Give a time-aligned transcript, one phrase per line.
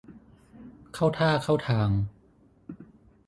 [0.93, 1.89] เข้าท่าเข้าทาง